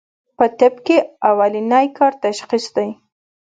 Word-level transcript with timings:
پۀ 0.37 0.45
طب 0.59 0.73
کښې 0.85 0.97
اولنی 1.29 1.85
کار 1.97 2.13
تشخيص 2.23 2.65
دی 2.75 2.89